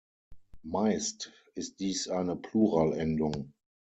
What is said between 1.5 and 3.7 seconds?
ist dies eine Pluralendung.